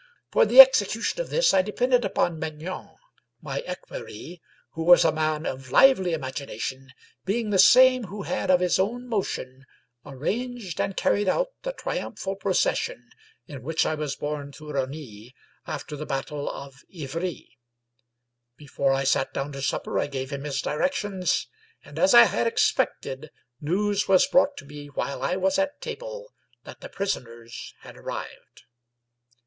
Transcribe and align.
For 0.31 0.47
the 0.47 0.59
execution 0.59 1.21
of 1.21 1.29
this 1.29 1.53
I 1.53 1.61
depended 1.61 2.03
upon 2.03 2.39
Maignan, 2.39 2.95
my 3.39 3.59
equerry, 3.67 4.41
who 4.71 4.81
was 4.81 5.05
a 5.05 5.11
man 5.11 5.45
of 5.45 5.69
lively 5.69 6.13
imagina 6.13 6.59
tion, 6.59 6.91
being 7.23 7.51
the 7.51 7.59
same 7.59 8.05
who 8.05 8.23
had 8.23 8.49
of 8.49 8.61
his 8.61 8.79
own 8.79 9.05
motion 9.07 9.63
arranged 10.03 10.81
and 10.81 10.97
carried 10.97 11.29
out 11.29 11.49
the 11.61 11.71
triumphal 11.73 12.35
procession, 12.35 13.11
in 13.45 13.61
which 13.61 13.85
I 13.85 13.93
was 13.93 14.15
borne 14.15 14.51
to 14.53 14.71
Rosny 14.71 15.35
after 15.67 15.95
the 15.95 16.07
battle 16.07 16.49
of 16.49 16.83
Ivry. 16.91 17.59
Before 18.57 18.93
I 18.93 19.03
sat 19.03 19.35
down 19.35 19.51
to 19.51 19.61
supper 19.61 19.99
I 19.99 20.07
gave 20.07 20.31
him 20.31 20.45
his 20.45 20.63
directions; 20.63 21.45
and 21.85 21.99
as 21.99 22.15
I 22.15 22.23
had 22.25 22.47
expected, 22.47 23.29
news 23.59 24.07
was 24.07 24.25
brought 24.25 24.57
to 24.57 24.65
me 24.65 24.87
while 24.87 25.21
I 25.21 25.35
was 25.35 25.59
at 25.59 25.79
table 25.79 26.33
that 26.63 26.81
the 26.81 26.89
prisoners 26.89 27.75
had 27.81 27.95
arrived. 27.97 28.63